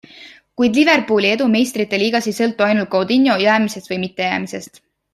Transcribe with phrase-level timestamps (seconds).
[0.61, 4.87] Kuid Liverpooli edu Meistrite liigas ei sõltu ainult Coutinho jäämisest või mittejäämisest.